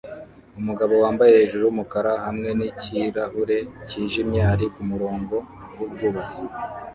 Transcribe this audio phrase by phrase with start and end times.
[0.59, 3.57] Umugabo wambaye hejuru yumukara hamwe nikirahure
[3.87, 5.35] cyijimye ari kumurongo
[5.77, 6.41] wubwubatsi